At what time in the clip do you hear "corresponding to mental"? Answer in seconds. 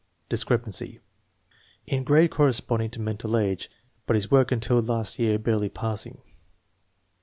2.31-3.37